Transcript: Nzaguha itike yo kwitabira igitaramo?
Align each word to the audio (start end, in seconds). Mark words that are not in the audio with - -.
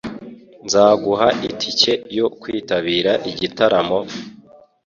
Nzaguha 0.65 1.27
itike 1.47 1.93
yo 2.17 2.27
kwitabira 2.39 3.11
igitaramo? 3.31 3.99